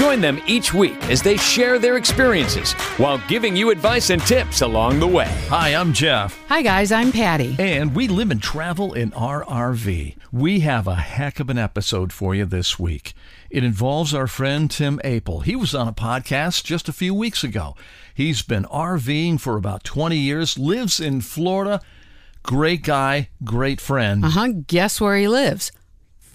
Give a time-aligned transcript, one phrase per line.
[0.00, 4.62] Join them each week as they share their experiences while giving you advice and tips
[4.62, 5.28] along the way.
[5.48, 6.42] Hi, I'm Jeff.
[6.48, 6.90] Hi, guys.
[6.90, 7.54] I'm Patty.
[7.58, 10.16] And we live and travel in our RV.
[10.32, 13.12] We have a heck of an episode for you this week.
[13.50, 15.44] It involves our friend Tim Apel.
[15.44, 17.76] He was on a podcast just a few weeks ago.
[18.14, 21.82] He's been RVing for about 20 years, lives in Florida.
[22.42, 24.24] Great guy, great friend.
[24.24, 24.48] Uh huh.
[24.66, 25.72] Guess where he lives?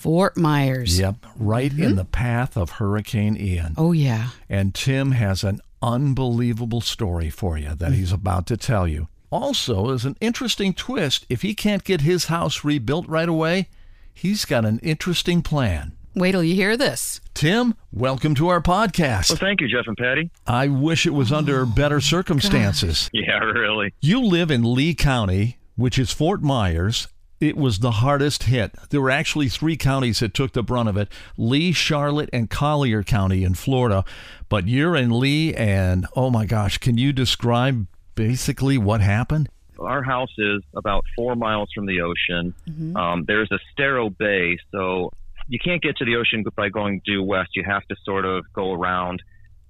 [0.05, 0.99] Fort Myers.
[0.99, 1.81] Yep, right mm-hmm.
[1.81, 3.73] in the path of Hurricane Ian.
[3.75, 4.29] Oh, yeah.
[4.47, 9.07] And Tim has an unbelievable story for you that he's about to tell you.
[9.31, 13.67] Also, as an interesting twist, if he can't get his house rebuilt right away,
[14.13, 15.93] he's got an interesting plan.
[16.13, 17.19] Wait till you hear this.
[17.33, 19.31] Tim, welcome to our podcast.
[19.31, 20.29] Well, thank you, Jeff and Patty.
[20.45, 23.09] I wish it was under oh, better circumstances.
[23.11, 23.23] Gosh.
[23.25, 23.91] Yeah, really.
[24.01, 27.07] You live in Lee County, which is Fort Myers,
[27.45, 28.75] it was the hardest hit.
[28.89, 33.03] There were actually three counties that took the brunt of it Lee, Charlotte, and Collier
[33.03, 34.03] County in Florida.
[34.49, 39.49] But you're in Lee, and oh my gosh, can you describe basically what happened?
[39.79, 42.53] Our house is about four miles from the ocean.
[42.67, 42.95] Mm-hmm.
[42.95, 45.11] Um, there's a sterile Bay, so
[45.47, 47.51] you can't get to the ocean by going due west.
[47.55, 49.21] You have to sort of go around.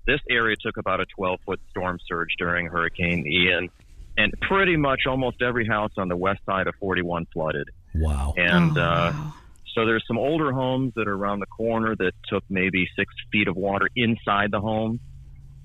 [0.05, 3.69] This area took about a 12 foot storm surge during Hurricane Ian
[4.17, 7.69] and pretty much almost every house on the west side of 41 flooded.
[7.93, 8.33] Wow.
[8.37, 9.33] And oh, uh, wow.
[9.73, 13.47] so there's some older homes that are around the corner that took maybe six feet
[13.47, 14.99] of water inside the home.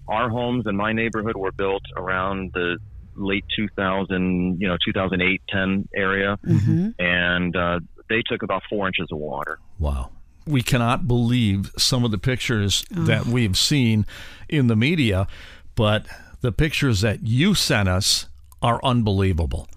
[0.08, 2.78] Our homes in my neighborhood were built around the
[3.14, 6.88] late 2000, you know, 2008, 10 area, mm-hmm.
[6.98, 9.58] and uh, they took about four inches of water.
[9.78, 10.10] Wow.
[10.46, 13.02] We cannot believe some of the pictures oh.
[13.02, 14.06] that we've seen
[14.48, 15.28] in the media,
[15.74, 16.06] but
[16.40, 18.26] the pictures that you sent us
[18.62, 19.68] are unbelievable.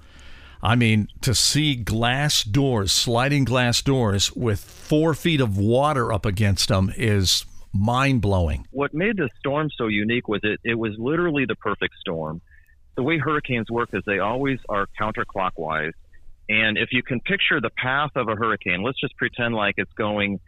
[0.62, 6.26] I mean, to see glass doors, sliding glass doors with four feet of water up
[6.26, 8.66] against them is mind blowing.
[8.72, 12.42] What made the storm so unique was it, it was literally the perfect storm.
[12.96, 15.92] The way hurricanes work is they always are counterclockwise.
[16.48, 19.94] And if you can picture the path of a hurricane, let's just pretend like it's
[19.94, 20.40] going,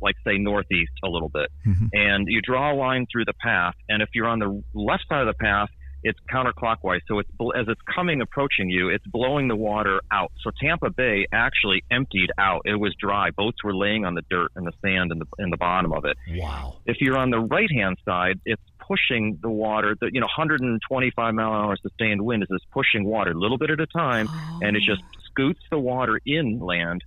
[0.00, 1.50] like, say, northeast a little bit.
[1.66, 1.86] Mm-hmm.
[1.92, 3.74] And you draw a line through the path.
[3.88, 5.68] And if you're on the left side of the path,
[6.04, 7.00] it's counterclockwise.
[7.08, 10.30] So it's as it's coming approaching you, it's blowing the water out.
[10.42, 12.62] So Tampa Bay actually emptied out.
[12.66, 13.30] It was dry.
[13.30, 16.04] Boats were laying on the dirt and the sand in the in the bottom of
[16.04, 16.16] it.
[16.30, 16.76] Wow.
[16.86, 19.96] If you're on the right hand side, it's pushing the water.
[19.98, 23.58] The you know 125 mile an hour sustained wind is just pushing water a little
[23.58, 24.60] bit at a time, oh.
[24.62, 24.94] and it oh.
[24.94, 27.02] just scoots the water inland.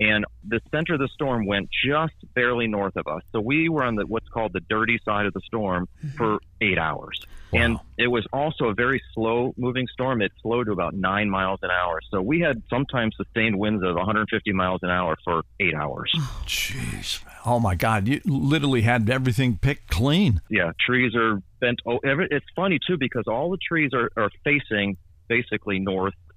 [0.00, 3.22] And the center of the storm went just barely north of us.
[3.32, 6.16] So we were on the what's called the dirty side of the storm mm-hmm.
[6.16, 7.20] for eight hours.
[7.52, 7.60] Wow.
[7.60, 10.22] And it was also a very slow moving storm.
[10.22, 12.00] It slowed to about nine miles an hour.
[12.10, 16.10] So we had sometimes sustained winds of 150 miles an hour for eight hours.
[16.46, 17.22] Jeez.
[17.44, 18.08] Oh my God.
[18.08, 20.40] You literally had everything picked clean.
[20.48, 20.72] Yeah.
[20.80, 21.80] Trees are bent.
[21.86, 24.96] Oh, it's funny too because all the trees are, are facing
[25.28, 25.78] basically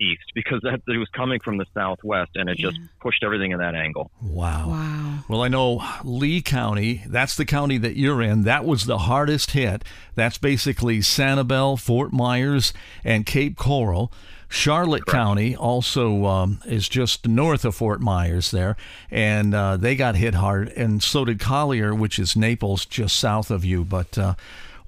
[0.04, 2.70] northeast because that it was coming from the southwest and it yeah.
[2.70, 4.12] just pushed everything in that angle.
[4.22, 4.70] Wow.
[4.70, 5.20] Wow.
[5.28, 8.44] Well, I know Lee County, that's the county that you're in.
[8.44, 9.84] That was the hardest hit.
[10.16, 14.12] That's basically Sanibel, Fort Myers, and Cape Coral.
[14.50, 15.18] Charlotte Correct.
[15.18, 18.78] County also um, is just north of Fort Myers there,
[19.10, 23.50] and uh, they got hit hard, and so did Collier, which is Naples, just south
[23.50, 23.84] of you.
[23.84, 24.36] But uh,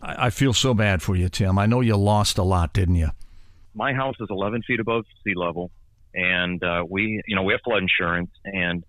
[0.04, 1.58] I, I feel so bad for you, Tim.
[1.58, 3.10] I know you lost a lot, didn't you?
[3.76, 5.72] My house is 11 feet above sea level,
[6.14, 8.84] and uh, we, you know, we have flood insurance, and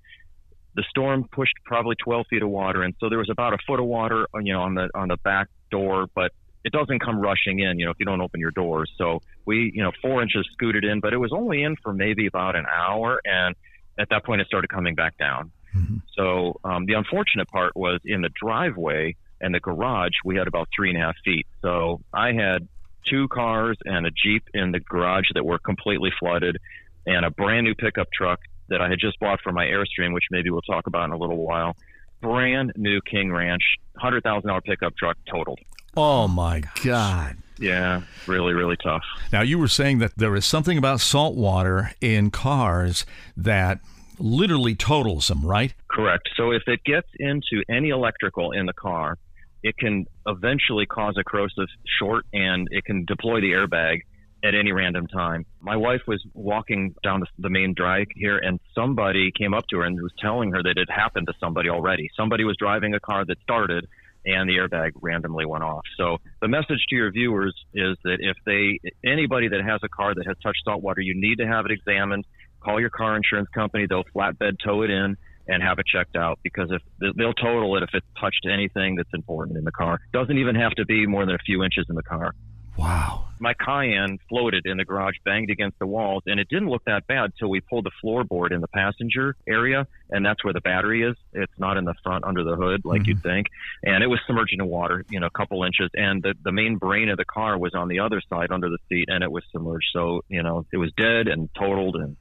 [0.74, 3.80] the storm pushed probably 12 feet of water, and so there was about a foot
[3.80, 6.32] of water, uh, you know, on the on the back door, but
[6.64, 8.90] it doesn't come rushing in, you know, if you don't open your doors.
[8.98, 12.26] So we, you know, four inches scooted in, but it was only in for maybe
[12.26, 13.54] about an hour, and
[13.98, 15.52] at that point it started coming back down.
[15.74, 15.96] Mm-hmm.
[16.16, 20.68] So um, the unfortunate part was in the driveway and the garage, we had about
[20.74, 21.46] three and a half feet.
[21.62, 22.66] So I had
[23.08, 26.58] two cars and a Jeep in the garage that were completely flooded,
[27.06, 30.24] and a brand new pickup truck that I had just bought for my Airstream, which
[30.30, 31.76] maybe we'll talk about in a little while.
[32.20, 33.62] Brand new King Ranch,
[33.96, 35.60] hundred thousand dollar pickup truck totaled.
[35.96, 37.36] Oh, oh my God.
[37.58, 39.02] Yeah, really, really tough.
[39.32, 43.06] Now, you were saying that there is something about salt water in cars
[43.36, 43.80] that
[44.18, 45.72] literally totals them, right?
[45.88, 46.28] Correct.
[46.36, 49.16] So if it gets into any electrical in the car,
[49.62, 51.68] it can eventually cause a corrosive
[51.98, 54.00] short and it can deploy the airbag
[54.44, 55.44] at any random time.
[55.60, 59.84] My wife was walking down the, main drag here and somebody came up to her
[59.84, 62.10] and was telling her that it happened to somebody already.
[62.16, 63.86] Somebody was driving a car that started
[64.26, 65.84] and the airbag randomly went off.
[65.96, 70.14] So the message to your viewers is that if they anybody that has a car
[70.14, 72.26] that has touched salt water, you need to have it examined.
[72.60, 75.16] Call your car insurance company; they'll flatbed tow it in
[75.48, 76.82] and have it checked out because if
[77.16, 80.00] they'll total it if it touched anything that's important in the car.
[80.12, 82.32] Doesn't even have to be more than a few inches in the car.
[82.76, 83.28] Wow.
[83.38, 87.06] My Cayenne floated in the garage, banged against the walls, and it didn't look that
[87.06, 91.02] bad till we pulled the floorboard in the passenger area, and that's where the battery
[91.02, 91.16] is.
[91.32, 93.10] It's not in the front under the hood like mm-hmm.
[93.10, 93.46] you'd think,
[93.82, 96.76] and it was submerged in water, you know, a couple inches, and the the main
[96.76, 99.44] brain of the car was on the other side under the seat, and it was
[99.52, 99.88] submerged.
[99.92, 102.16] So you know, it was dead and totaled, and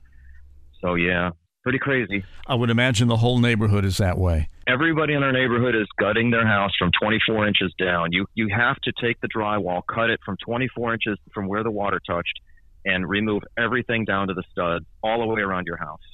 [0.81, 1.31] so yeah,
[1.65, 2.23] pretty crazy.
[2.45, 4.50] I would imagine the whole neighborhood is that way.
[4.67, 8.12] Everybody in our neighborhood is gutting their house from 24 inches down.
[8.12, 11.71] You you have to take the drywall, cut it from 24 inches from where the
[11.71, 12.39] water touched,
[12.85, 16.06] and remove everything down to the stud all the way around your house.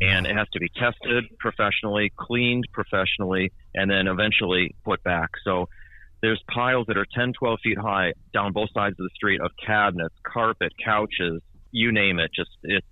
[0.00, 5.30] And it has to be tested professionally, cleaned professionally, and then eventually put back.
[5.44, 5.68] So
[6.20, 9.52] there's piles that are 10, 12 feet high down both sides of the street of
[9.64, 12.30] cabinets, carpet, couches, you name it.
[12.34, 12.86] Just it's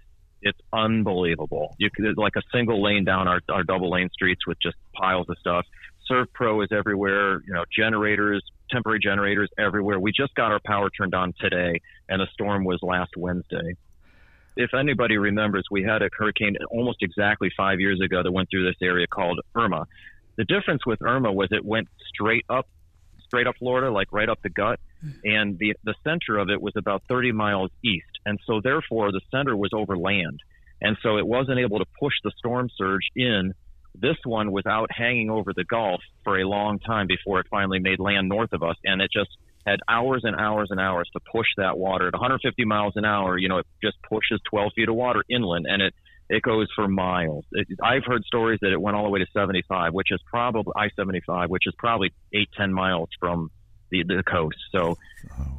[0.45, 1.75] it's unbelievable.
[1.79, 5.27] You could like a single lane down our, our double lane streets with just piles
[5.29, 5.65] of stuff.
[6.11, 7.43] ServPro is everywhere.
[7.47, 9.99] You know, generators, temporary generators everywhere.
[9.99, 13.77] We just got our power turned on today, and the storm was last Wednesday.
[14.57, 18.67] If anybody remembers, we had a hurricane almost exactly five years ago that went through
[18.67, 19.87] this area called Irma.
[20.37, 22.69] The difference with Irma was it went straight up,
[23.27, 24.79] straight up Florida, like right up the gut
[25.25, 29.21] and the the center of it was about 30 miles east, and so therefore the
[29.31, 30.41] center was over land,
[30.81, 33.55] and so it wasn't able to push the storm surge in.
[33.97, 37.79] This one was out hanging over the Gulf for a long time before it finally
[37.79, 39.31] made land north of us, and it just
[39.67, 43.39] had hours and hours and hours to push that water at 150 miles an hour.
[43.39, 45.95] You know, it just pushes 12 feet of water inland, and it
[46.29, 47.45] it goes for miles.
[47.53, 50.73] It, I've heard stories that it went all the way to 75, which is probably
[50.77, 53.51] I-75, which is probably eight, ten miles from
[53.91, 54.57] the, the coast.
[54.73, 54.97] So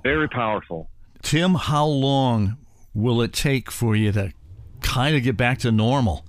[0.03, 0.89] very powerful.
[1.25, 2.55] Tim, how long
[2.93, 4.31] will it take for you to
[4.81, 6.23] kind of get back to normal?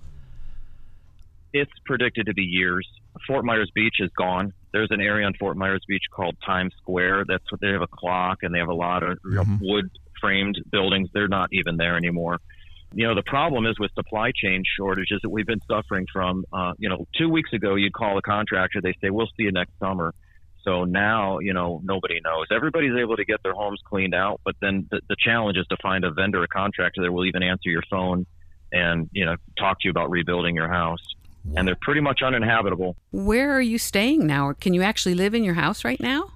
[1.53, 2.89] It's predicted to be years.
[3.27, 4.55] Fort Myers Beach is gone.
[4.73, 7.27] There's an area on Fort Myers Beach called Times Square.
[7.29, 9.57] That's what they have a clock and they have a lot of mm-hmm.
[9.61, 11.11] wood framed buildings.
[11.13, 12.39] They're not even there anymore.
[12.95, 16.47] You know, the problem is with supply chain shortages that we've been suffering from.
[16.51, 19.53] Uh, you know, two weeks ago, you'd call a contractor, they say, we'll see you
[19.53, 20.15] next summer.
[20.67, 22.47] So now, you know, nobody knows.
[22.51, 25.77] Everybody's able to get their homes cleaned out, but then the, the challenge is to
[25.81, 28.27] find a vendor, a contractor that will even answer your phone
[28.73, 31.15] and, you know, talk to you about rebuilding your house.
[31.55, 32.97] And they're pretty much uninhabitable.
[33.13, 34.53] Where are you staying now?
[34.55, 36.33] Can you actually live in your house right now?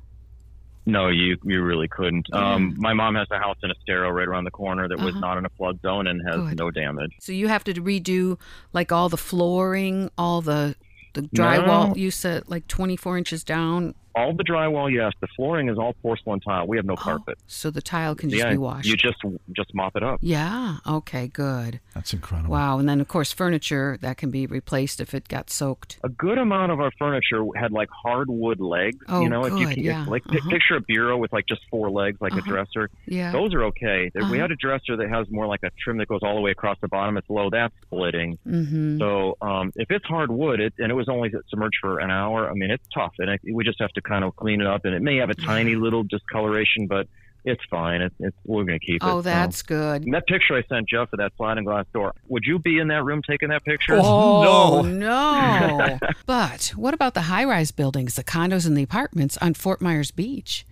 [0.86, 2.32] No, you you really couldn't.
[2.32, 5.20] Um, my mom has a house in Estero right around the corner that was uh-huh.
[5.20, 6.58] not in a flood zone and has Good.
[6.58, 7.12] no damage.
[7.18, 8.38] So you have to redo
[8.72, 10.76] like all the flooring, all the
[11.14, 11.88] the drywall.
[11.88, 11.94] No.
[11.96, 15.12] You said like 24 inches down all the drywall, yes.
[15.20, 16.66] The flooring is all porcelain tile.
[16.66, 17.38] We have no oh, carpet.
[17.46, 18.86] So the tile can just yeah, be washed.
[18.86, 19.18] You just
[19.52, 20.18] just mop it up.
[20.22, 20.78] Yeah.
[20.86, 21.28] Okay.
[21.28, 21.80] Good.
[21.94, 22.50] That's incredible.
[22.50, 22.78] Wow.
[22.78, 25.98] And then of course furniture that can be replaced if it got soaked.
[26.04, 28.98] A good amount of our furniture had like hardwood legs.
[29.08, 30.04] Oh, you know, good, if you can, yeah.
[30.06, 30.48] like uh-huh.
[30.50, 32.42] picture a bureau with like just four legs, like uh-huh.
[32.44, 32.90] a dresser.
[33.06, 33.32] Yeah.
[33.32, 34.10] Those are okay.
[34.14, 34.30] Uh-huh.
[34.30, 36.50] We had a dresser that has more like a trim that goes all the way
[36.50, 37.16] across the bottom.
[37.16, 37.50] It's low.
[37.50, 38.38] That's splitting.
[38.46, 38.98] Mm-hmm.
[38.98, 42.48] So um, if it's hardwood, it, and it was only submerged for an hour.
[42.48, 44.80] I mean, it's tough, and it, we just have to kind of clean it up
[44.80, 47.06] up, and it may have a tiny little discoloration, but
[47.44, 48.02] it's fine.
[48.02, 49.06] It, it's we're going to keep it.
[49.06, 49.66] Oh, that's so.
[49.66, 50.04] good.
[50.04, 52.14] And that picture I sent Jeff of that sliding glass door.
[52.28, 53.96] Would you be in that room taking that picture?
[53.96, 55.98] Oh no, no.
[56.26, 60.66] but what about the high-rise buildings, the condos and the apartments on Fort Myers Beach?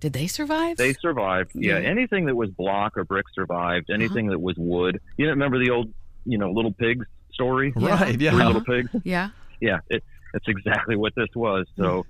[0.00, 0.76] Did they survive?
[0.76, 1.52] They survived.
[1.54, 1.88] Yeah, yeah.
[1.88, 3.90] anything that was block or brick survived.
[3.90, 3.94] Uh-huh.
[3.94, 4.34] Anything uh-huh.
[4.34, 5.00] that was wood.
[5.16, 5.92] You remember the old,
[6.24, 7.72] you know, little pigs story?
[7.76, 8.02] Yeah.
[8.02, 8.20] Right.
[8.20, 8.30] Yeah.
[8.32, 8.90] Three little pigs.
[9.04, 9.30] Yeah.
[9.60, 9.78] Yeah.
[9.88, 10.04] It,
[10.34, 11.66] it's exactly what this was.
[11.76, 12.04] So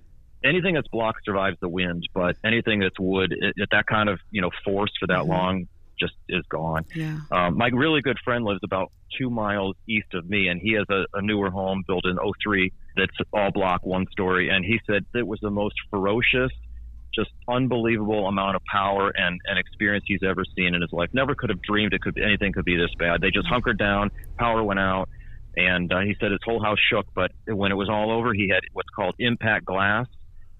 [0.46, 4.42] anything that's block survives the wind, but anything that's wood, at that kind of you
[4.42, 5.30] know force for that mm-hmm.
[5.30, 6.84] long, just is gone.
[6.94, 7.18] Yeah.
[7.30, 10.86] Um, my really good friend lives about two miles east of me, and he has
[10.90, 15.04] a, a newer home built in 03 that's all block, one story, and he said
[15.14, 16.50] it was the most ferocious,
[17.14, 21.10] just unbelievable amount of power and, and experience he's ever seen in his life.
[21.12, 23.20] Never could have dreamed it could anything could be this bad.
[23.20, 25.08] They just hunkered down, power went out
[25.56, 27.06] and uh, he said his whole house shook.
[27.14, 30.06] But when it was all over, he had what's called impact glass.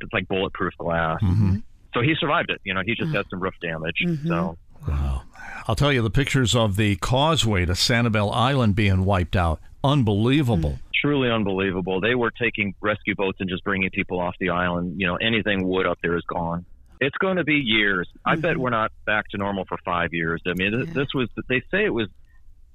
[0.00, 1.20] It's like bulletproof glass.
[1.22, 1.46] Mm-hmm.
[1.46, 1.56] mm-hmm.
[1.94, 2.60] So he survived it.
[2.62, 3.16] You know, he just mm.
[3.16, 3.96] had some roof damage.
[4.04, 4.28] Mm-hmm.
[4.28, 5.22] So Wow.
[5.66, 9.60] I'll tell you the pictures of the causeway to Sanibel Island being wiped out.
[9.82, 10.70] Unbelievable.
[10.70, 10.78] Mm.
[11.00, 12.00] truly unbelievable.
[12.00, 14.94] They were taking rescue boats and just bringing people off the island.
[14.98, 16.64] You know, anything wood up there is gone.
[17.00, 18.08] It's going to be years.
[18.24, 18.62] I bet mm-hmm.
[18.62, 20.40] we're not back to normal for five years.
[20.46, 21.28] I mean, th- this was.
[21.48, 22.08] They say it was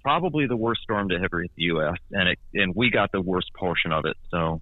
[0.03, 1.97] probably the worst storm to ever hit the U.S.
[2.11, 4.15] and it and we got the worst portion of it.
[4.29, 4.61] So,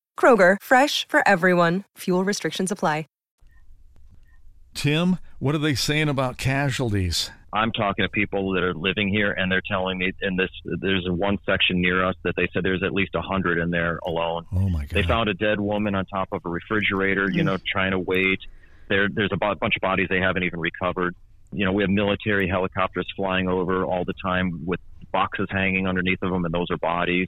[0.19, 1.85] Kroger, fresh for everyone.
[1.97, 3.05] Fuel restrictions apply.
[4.73, 7.29] Tim, what are they saying about casualties?
[7.53, 11.05] I'm talking to people that are living here, and they're telling me in this there's
[11.09, 14.45] one section near us that they said there's at least a hundred in there alone.
[14.53, 14.91] Oh my God.
[14.91, 17.47] They found a dead woman on top of a refrigerator, you mm.
[17.47, 18.39] know, trying to wait.
[18.87, 21.15] There, there's a bunch of bodies they haven't even recovered.
[21.51, 24.79] You know, we have military helicopters flying over all the time with
[25.11, 27.27] boxes hanging underneath of them, and those are bodies.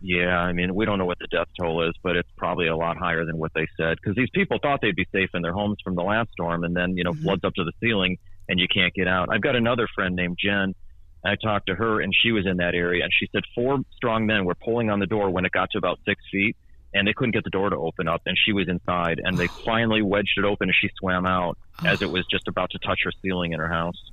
[0.00, 2.76] Yeah, I mean, we don't know what the death toll is, but it's probably a
[2.76, 5.52] lot higher than what they said because these people thought they'd be safe in their
[5.52, 7.24] homes from the last storm, and then you know, mm-hmm.
[7.24, 8.16] floods up to the ceiling
[8.48, 9.28] and you can't get out.
[9.30, 10.74] I've got another friend named Jen.
[11.24, 14.26] I talked to her, and she was in that area, and she said four strong
[14.26, 16.56] men were pulling on the door when it got to about six feet,
[16.94, 19.46] and they couldn't get the door to open up, and she was inside, and they
[19.64, 23.00] finally wedged it open, and she swam out as it was just about to touch
[23.04, 24.10] her ceiling in her house.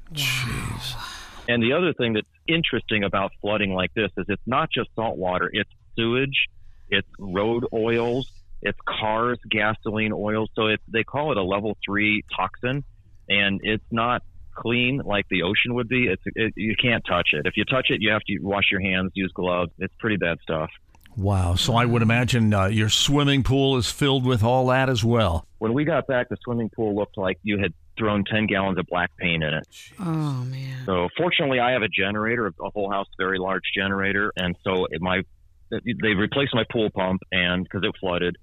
[1.47, 5.17] And the other thing that's interesting about flooding like this is it's not just salt
[5.17, 6.47] water, it's sewage,
[6.89, 10.47] it's road oils, it's cars, gasoline, oil.
[10.55, 12.83] So it, they call it a level three toxin,
[13.29, 14.23] and it's not
[14.55, 16.07] clean like the ocean would be.
[16.07, 17.45] It's it, you can't touch it.
[17.45, 19.71] If you touch it, you have to wash your hands, use gloves.
[19.77, 20.69] It's pretty bad stuff.
[21.17, 21.55] Wow.
[21.55, 25.45] So I would imagine uh, your swimming pool is filled with all that as well.
[25.59, 28.85] When we got back, the swimming pool looked like you had thrown 10 gallons of
[28.87, 29.67] black paint in it.
[29.99, 30.83] Oh man.
[30.85, 35.01] So fortunately, I have a generator, a whole house, very large generator, and so it,
[35.01, 35.21] my
[35.69, 38.37] they replaced my pool pump and because it flooded,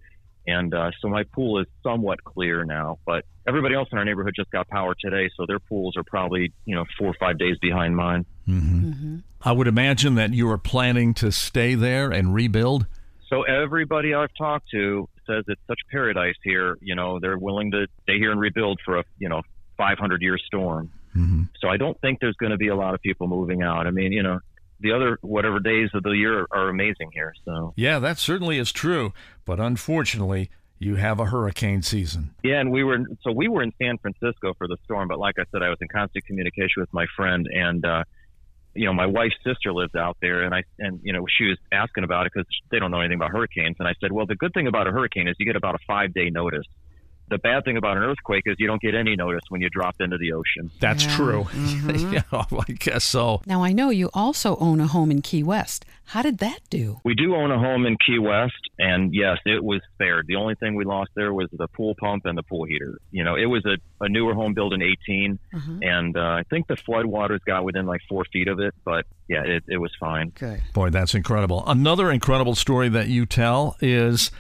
[0.47, 2.99] and uh, so my pool is somewhat clear now.
[3.07, 6.53] But everybody else in our neighborhood just got power today, so their pools are probably
[6.65, 8.27] you know four or five days behind mine.
[9.43, 12.87] I would imagine that you are planning to stay there and rebuild.
[13.29, 16.79] So everybody I've talked to says it's such paradise here.
[16.81, 19.43] You know, they're willing to stay here and rebuild for a you know
[19.77, 20.91] 500 year storm.
[21.61, 23.87] So I don't think there's going to be a lot of people moving out.
[23.87, 24.41] I mean, you know,
[24.81, 27.35] the other whatever days of the year are amazing here.
[27.45, 29.13] So Yeah, that certainly is true.
[29.45, 32.35] But unfortunately, you have a hurricane season.
[32.43, 35.39] yeah, and we were so we were in San Francisco for the storm, but like
[35.39, 37.85] I said, I was in constant communication with my friend and.
[37.85, 38.05] uh
[38.75, 41.59] you know, my wife's sister lives out there, and I and you know she was
[41.73, 44.37] asking about it because they don't know anything about hurricanes, and I said, well, the
[44.37, 46.65] good thing about a hurricane is you get about a five day notice.
[47.29, 49.97] The bad thing about an earthquake is you don't get any notice when you drop
[50.01, 50.71] into the ocean.
[50.81, 51.17] That's Yeah.
[51.17, 51.47] true.
[52.13, 53.41] yeah, I guess so.
[53.47, 55.85] Now I know you also own a home in Key West.
[56.07, 57.01] How did that do?
[57.05, 60.27] We do own a home in Key West, and yes, it was spared.
[60.27, 62.99] The only thing we lost there was the pool pump and the pool heater.
[63.13, 65.39] You know, it was a, a newer home built in 18,
[65.83, 69.07] and uh, I think the flood waters got within like four feet of it, but
[69.29, 70.31] yeah, it, it was fine.
[70.35, 70.61] Good.
[70.75, 71.65] Boy, that's incredible.
[71.67, 74.31] Another incredible story that you tell is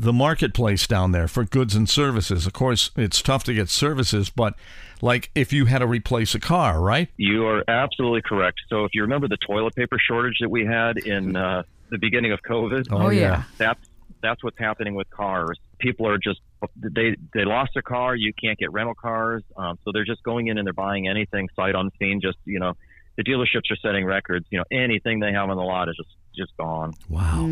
[0.00, 2.46] the marketplace down there for goods and services.
[2.46, 4.54] Of course, it's tough to get services, but
[5.02, 7.08] like if you had to replace a car, right?
[7.16, 8.60] You are absolutely correct.
[8.70, 12.30] So if you remember the toilet paper shortage that we had in uh, the beginning
[12.32, 13.42] of COVID, Oh, yeah.
[13.58, 13.80] that's
[14.22, 15.58] that's what's happening with cars.
[15.80, 16.40] People are just
[16.76, 18.14] they they lost their car.
[18.14, 21.48] You can't get rental cars, um, so they're just going in and they're buying anything
[21.56, 22.20] sight unseen.
[22.20, 22.74] Just you know,
[23.16, 24.46] the dealerships are setting records.
[24.50, 26.94] You know, anything they have on the lot is just just gone.
[27.08, 27.48] Wow.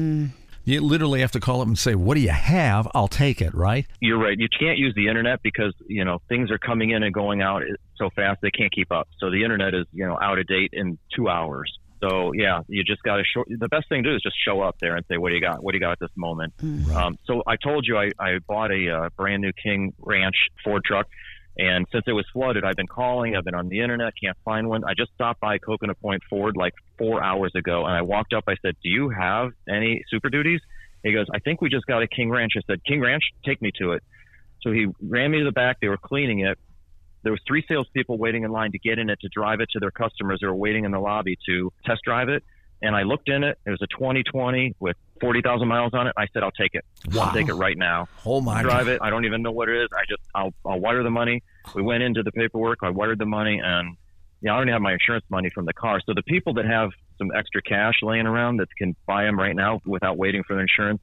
[0.66, 2.88] You literally have to call up and say, "What do you have?
[2.92, 3.86] I'll take it." Right?
[4.00, 4.36] You're right.
[4.36, 7.62] You can't use the internet because you know things are coming in and going out
[7.96, 9.08] so fast they can't keep up.
[9.18, 11.72] So the internet is you know out of date in two hours.
[12.00, 13.44] So yeah, you just got to show.
[13.48, 15.40] The best thing to do is just show up there and say, "What do you
[15.40, 15.62] got?
[15.62, 16.52] What do you got at this moment?"
[16.90, 20.82] Um, so I told you I, I bought a uh, brand new King Ranch Ford
[20.84, 21.06] truck,
[21.58, 23.34] and since it was flooded, I've been calling.
[23.34, 24.84] I've been on the internet, can't find one.
[24.84, 28.44] I just stopped by Coconut Point Ford like four hours ago, and I walked up.
[28.46, 30.60] I said, "Do you have any Super Duties?"
[31.02, 33.62] He goes, "I think we just got a King Ranch." I said, "King Ranch, take
[33.62, 34.02] me to it."
[34.60, 35.78] So he ran me to the back.
[35.80, 36.58] They were cleaning it.
[37.22, 39.80] There was three salespeople waiting in line to get in it to drive it to
[39.80, 42.44] their customers who were waiting in the lobby to test drive it.
[42.82, 43.58] And I looked in it.
[43.66, 46.12] It was a 2020 with 40,000 miles on it.
[46.16, 46.84] I said, I'll take it.
[47.18, 48.06] I'll take it right now.
[48.24, 48.92] Oh my Drive God.
[48.92, 48.98] it.
[49.02, 49.88] I don't even know what it is.
[49.94, 51.42] I just, I'll, I'll wire the money.
[51.74, 52.78] We went into the paperwork.
[52.82, 53.96] I wired the money, and
[54.42, 56.00] yeah, I already have my insurance money from the car.
[56.04, 59.56] So the people that have some extra cash laying around that can buy them right
[59.56, 61.00] now without waiting for the insurance,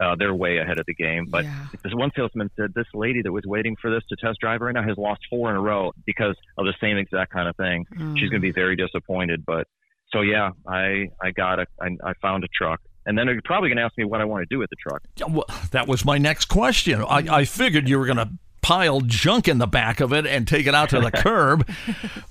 [0.00, 1.26] uh, they're way ahead of the game.
[1.28, 1.66] But Yeah.
[1.82, 4.72] this one salesman said this lady that was waiting for this to test drive right
[4.74, 7.84] now has lost four in a row because of the same exact kind of thing.
[8.16, 9.44] She's going to be very disappointed.
[9.44, 9.66] But
[10.12, 13.68] so yeah, I I got a I, I found a truck, and then you're probably
[13.68, 15.02] going to ask me what I want to do with the truck.
[15.16, 17.02] Yeah, well, that was my next question.
[17.02, 18.30] I, I figured you were going to
[18.62, 21.68] pile junk in the back of it and take it out to the curb,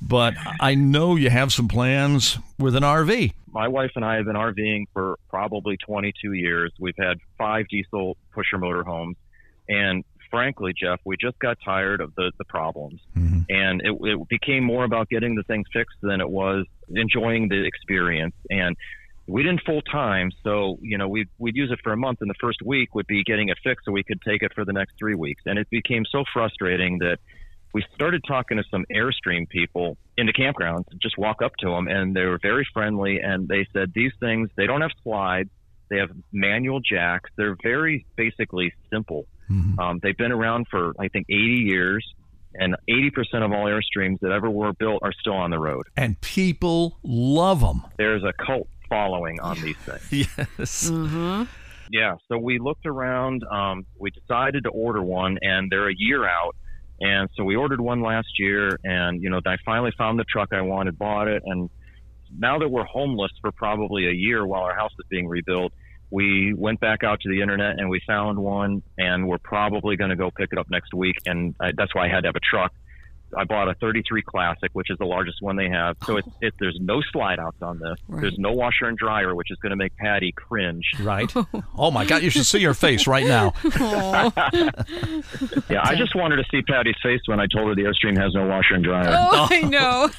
[0.01, 3.33] but I know you have some plans with an RV.
[3.51, 6.71] My wife and I have been RVing for probably 22 years.
[6.79, 9.17] We've had five diesel pusher motor homes,
[9.69, 13.41] and frankly, Jeff, we just got tired of the the problems, mm-hmm.
[13.49, 17.65] and it, it became more about getting the things fixed than it was enjoying the
[17.65, 18.35] experience.
[18.49, 18.75] And
[19.27, 22.29] we didn't full time, so you know we we'd use it for a month, and
[22.29, 24.73] the first week would be getting it fixed, so we could take it for the
[24.73, 25.43] next three weeks.
[25.45, 27.17] And it became so frustrating that
[27.73, 30.85] we started talking to some Airstream people in the campgrounds.
[31.01, 34.49] Just walk up to them, and they were very friendly, and they said these things
[34.55, 35.49] they don't have slides,
[35.89, 37.29] they have manual jacks.
[37.35, 39.25] They're very basically simple.
[39.79, 42.13] Um, they've been around for I think 80 years.
[42.59, 45.85] And 80% of all Airstreams that ever were built are still on the road.
[45.95, 47.83] And people love them.
[47.97, 50.27] There's a cult following on these things.
[50.57, 50.89] Yes.
[50.89, 51.43] Mm-hmm.
[51.89, 53.43] Yeah, so we looked around.
[53.49, 56.55] Um, we decided to order one, and they're a year out.
[56.99, 60.49] And so we ordered one last year, and you know, I finally found the truck
[60.51, 61.69] I wanted, bought it, and
[62.37, 65.71] now that we're homeless for probably a year while our house is being rebuilt,
[66.09, 70.09] we went back out to the internet and we found one, and we're probably going
[70.09, 71.15] to go pick it up next week.
[71.25, 72.71] And I, that's why I had to have a truck.
[73.37, 75.97] I bought a 33 Classic, which is the largest one they have.
[76.05, 77.97] So it's, it, there's no slide outs on this.
[78.07, 80.85] There's no washer and dryer, which is going to make Patty cringe.
[81.01, 81.31] Right?
[81.79, 83.53] Oh my God, you should see your face right now.
[85.69, 88.33] Yeah, I just wanted to see Patty's face when I told her the Airstream has
[88.33, 89.09] no washer and dryer.
[89.09, 90.09] Oh, I know.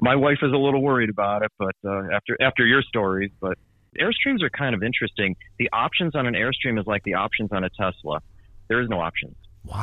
[0.00, 3.58] My wife is a little worried about it, but uh, after after your stories, but
[3.98, 5.36] Airstreams are kind of interesting.
[5.58, 8.20] The options on an Airstream is like the options on a Tesla.
[8.68, 9.34] There is no options.
[9.64, 9.82] Wow.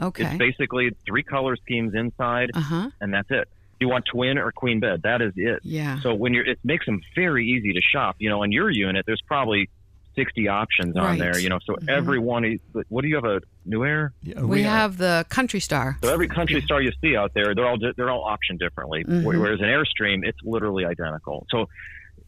[0.00, 0.24] Oh, okay.
[0.24, 2.90] It's basically three color schemes inside, Uh huh.
[3.00, 3.48] and that's it.
[3.80, 5.02] You want twin or queen bed?
[5.02, 5.60] That is it.
[5.62, 6.00] Yeah.
[6.00, 8.16] So when you're, it makes them very easy to shop.
[8.18, 9.68] You know, on your unit, there's probably
[10.14, 11.18] 60 options on Right.
[11.18, 11.38] there.
[11.38, 12.46] You know, so every one.
[12.46, 14.12] is- What do you have a Newmar?
[14.22, 15.98] Yeah, We have the Kountry Star.
[16.02, 19.04] So every country star you see out there, they're all they're all optioned differently.
[19.06, 21.46] Whereas an Airstream, it's literally identical.
[21.50, 21.68] So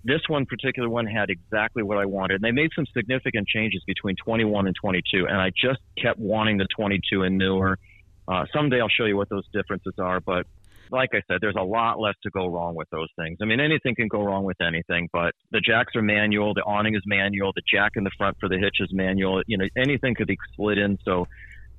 [0.05, 2.37] this one particular one had exactly what I wanted.
[2.37, 6.59] And they made some significant changes between 21 and 22, and I just kept wanting
[6.59, 7.79] the 22 and newer.
[8.27, 10.47] Uh, someday I'll show you what those differences are, but
[10.91, 13.39] like I said, there's a lot less to go wrong with those things.
[13.43, 16.95] I mean, anything can go wrong with anything, but the jacks are manual, the awning
[16.95, 19.43] is manual, the jack in the front for the hitch is manual.
[19.47, 20.99] You know, anything could be split in.
[21.05, 21.27] So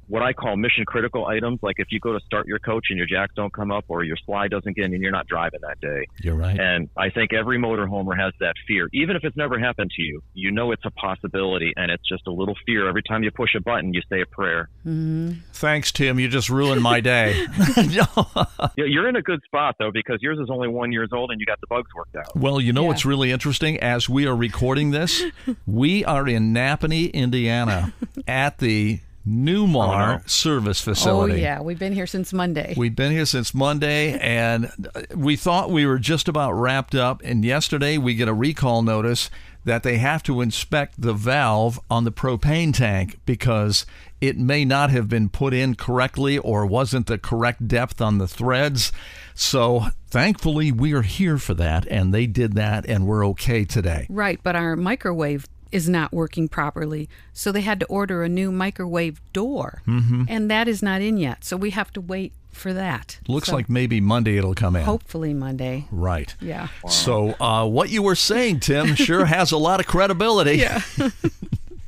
[0.10, 2.98] what I call mission critical items, like if you go to start your coach and
[2.98, 5.60] your jacks don't come up or your slide doesn't get in and you're not driving
[5.62, 6.08] that day.
[6.22, 6.60] You're right.
[6.60, 8.90] And I think every motorhomer has that fear.
[8.92, 12.26] Even if it's never happened to you, you know it's a possibility and it's just
[12.28, 12.90] a little fear.
[12.90, 14.68] Every time you push a button, you say a prayer.
[14.86, 15.34] Mm-hmm.
[15.54, 16.20] Thanks, Tim.
[16.20, 17.46] You just ruined my day.
[17.90, 18.06] Yeah,
[18.76, 21.46] You're in a good spot though because yours is only one years old and you
[21.46, 22.36] got the bugs worked out.
[22.36, 23.78] Well, you know what's really interesting?
[23.80, 25.24] As we are recording this,
[25.66, 27.94] we are in Nappanee, Indiana,
[28.28, 31.34] at the Newmar Service oh, facility.
[31.34, 31.62] Oh, yeah.
[31.62, 32.74] We've been here since Monday.
[32.78, 34.72] We've been here since Monday, and
[35.16, 37.22] we thought we were just about wrapped up.
[37.24, 39.30] And yesterday, we get a recall notice
[39.66, 43.86] that they have to inspect the valve on the propane tank because
[44.22, 48.28] it may not have been put in correctly or wasn't the correct depth on the
[48.28, 48.92] threads.
[49.36, 54.08] So, thankfully, we are here for that, and they did that, and we're okay today.
[54.10, 57.10] Right, but our microwave is not working properly.
[57.34, 59.82] So they had to order a new microwave door.
[59.88, 60.24] Mm-hmm.
[60.28, 61.44] And that is not in yet.
[61.44, 63.20] So we have to wait for that.
[63.28, 64.84] Looks So like maybe Monday it'll come in.
[64.84, 65.86] hopefully Monday.
[65.92, 66.36] Right.
[66.42, 66.68] Yeah.
[66.90, 70.58] So, uh, what you were saying, Tim, sure has a lot of credibility.
[70.58, 70.82] Yeah.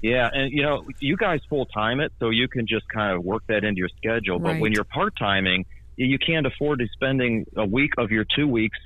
[0.03, 3.23] Yeah, and you know, you guys full time it, so you can just kind of
[3.23, 4.39] work that into your schedule.
[4.39, 5.65] But when you're part timing,
[5.95, 8.79] you can't afford to spending a week of your two weeks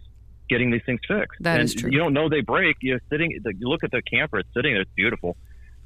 [0.50, 1.42] getting these things fixed.
[1.42, 1.90] That and is true.
[1.92, 2.78] You don't know they break.
[2.82, 3.32] You're sitting.
[3.32, 4.82] You look at the camper; it's sitting there.
[4.82, 5.36] It's beautiful.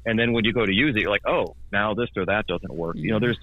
[0.06, 2.46] And then when you go to use it, you're like, oh, now this or that
[2.46, 2.96] doesn't work.
[2.96, 3.38] You know, there's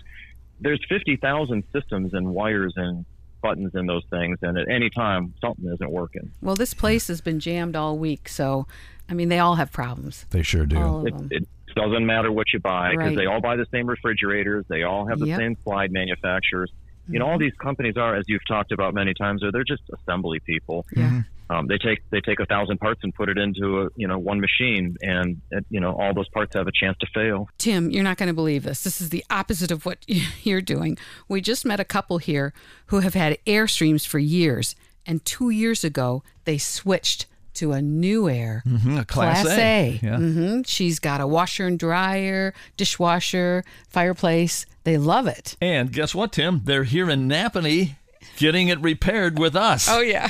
[0.59, 3.05] there's fifty thousand systems and wires and
[3.41, 6.31] buttons in those things, and at any time something isn't working.
[6.41, 8.27] Well, this place has been jammed all week.
[8.27, 8.65] So,
[9.07, 10.25] I mean, they all have problems.
[10.31, 10.77] They sure do.
[10.77, 11.27] All of It, them.
[11.29, 13.15] it doesn't matter what you buy because Right.
[13.17, 14.65] they all buy the same refrigerators.
[14.67, 15.37] They all have the Yep.
[15.39, 16.71] same slide manufacturers.
[17.09, 17.31] You know, Mm-hmm.
[17.31, 20.85] all these companies are, as you've talked about many times, are they're just assembly people.
[20.95, 21.21] Yeah.
[21.49, 24.17] Um, they take they take a thousand parts and put it into a you know
[24.19, 27.47] one machine, and uh, you know all those parts have a chance to fail.
[27.57, 28.83] Tim, you're not going to believe this.
[28.83, 29.99] This is the opposite of what
[30.43, 30.97] you're doing.
[31.29, 32.53] We just met a couple here
[32.87, 38.63] who have had Airstreams for years, and two years ago they switched to a Newmar,
[38.65, 39.99] Mhm, a Class A.
[40.01, 40.17] Yeah.
[40.17, 44.65] hmm She's got a washer and dryer, dishwasher, fireplace.
[44.83, 45.57] They love it.
[45.61, 46.61] And guess what, Tim?
[46.63, 47.95] They're here in Nappanee
[48.37, 49.87] getting it repaired with us.
[49.89, 50.29] Oh yeah,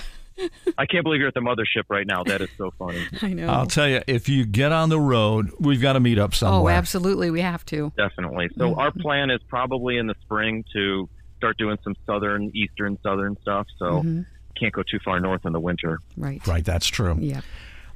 [0.77, 2.23] I can't believe you're at the mothership right now.
[2.23, 3.05] That is so funny.
[3.21, 3.47] I know.
[3.47, 6.73] I'll tell you, if you get on the road, we've got to meet up somewhere.
[6.73, 7.91] oh, absolutely, we have to.
[7.97, 8.49] Definitely.
[8.57, 13.37] So our plan is probably in the spring to start doing some southern, eastern, southern
[13.41, 13.67] stuff.
[13.77, 14.03] So
[14.59, 15.99] can't go too far north in the winter.
[16.15, 16.45] Right.
[16.47, 17.17] Right, that's true.
[17.19, 17.41] Yeah.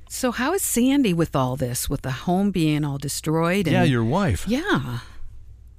[0.09, 3.65] So how is Sandy with all this, with the home being all destroyed?
[3.67, 4.45] And, Yeah, your wife.
[4.47, 4.99] Yeah.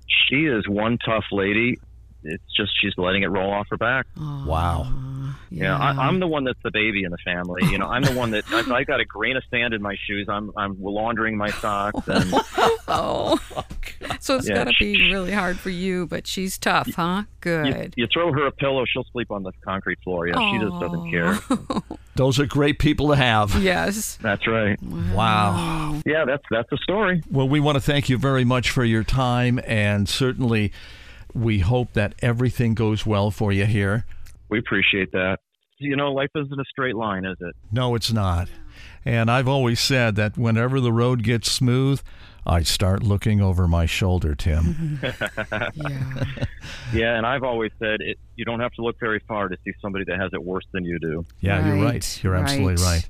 [0.08, 1.78] She is one tough lady.
[2.24, 4.06] It's just she's letting it roll off her back.
[4.16, 4.92] Wow.
[5.50, 7.62] Yeah, I, I'm the one that's the baby in the family.
[7.70, 9.96] You know, I'm the one that if I got a grain of sand in my
[10.06, 10.26] shoes.
[10.28, 12.32] I'm I'm laundering my socks, and
[12.88, 13.38] Oh.
[13.56, 13.64] oh
[14.20, 14.54] so it's Yeah.
[14.56, 17.24] got to be really hard for you, but she's tough, huh?
[17.40, 17.94] Good.
[17.96, 20.26] you throw her a pillow, she'll sleep on the concrete floor.
[20.28, 21.38] Yeah, she just doesn't care.
[22.14, 23.60] Those are great people to have.
[23.62, 24.18] Yes.
[24.22, 24.80] That's right.
[24.82, 26.00] Wow.
[26.06, 27.22] Yeah, that's that's the story.
[27.30, 30.72] Well, we want to thank you very much for your time, and certainly
[31.34, 34.04] we hope that everything goes well for you here.
[34.48, 35.38] We appreciate that.
[35.78, 37.54] You know, life isn't a straight line, is it?
[37.72, 38.48] No, it's not.
[39.04, 42.00] And I've always said that whenever the road gets smooth,
[42.46, 45.00] I start looking over my shoulder, Tim.
[45.74, 46.24] Yeah.
[46.92, 49.72] Yeah, and I've always said it, you don't have to look very far to see
[49.80, 51.24] somebody that has it worse than you do.
[51.40, 52.20] Yeah, you're Right, right.
[52.22, 52.96] You're absolutely right.
[53.02, 53.08] right.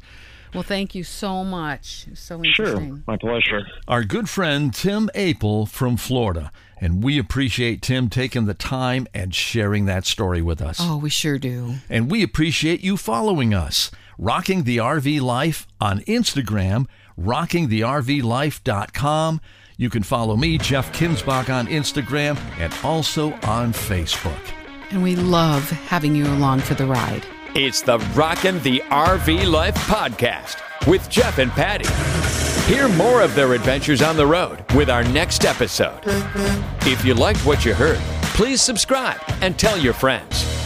[0.55, 2.07] Well, thank you so much.
[2.11, 3.03] It's So Sure, interesting.
[3.07, 3.67] my pleasure.
[3.89, 6.51] Our good friend Tim Apel from Florida.
[6.81, 10.79] And we appreciate Tim taking the time and sharing that story with us.
[10.81, 11.77] Oh, we sure do.
[11.89, 13.93] And we appreciate you following us.
[14.19, 16.87] Rocking the RV Life on Instagram,
[17.19, 19.41] rockingthervlife.com.
[19.77, 24.39] You can follow me, Jeff Kinzbach, on Instagram and also on Facebook.
[24.91, 27.25] And we love having you along for the ride.
[27.55, 31.87] It's the Rockin' the RV Life podcast with Jeff and Patty.
[32.73, 36.01] Hear more of their adventures on the road with our next episode.
[36.87, 37.99] If you liked what you heard,
[38.35, 40.62] please subscribe and tell your friends.